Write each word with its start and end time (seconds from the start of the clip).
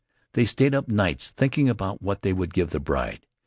They 0.33 0.45
stayed 0.45 0.73
up 0.73 0.87
nights 0.87 1.29
thinking 1.29 1.67
what 1.69 2.23
they 2.23 2.33
would 2.33 2.55
give 2.55 2.71
the 2.71 2.79
bride. 2.79 3.27